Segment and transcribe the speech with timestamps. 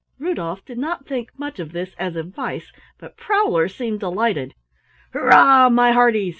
[0.17, 4.55] Rudolf did not think much of this as advice, but Prowler seemed delighted.
[5.13, 6.29] "Hurrah, my hearties!"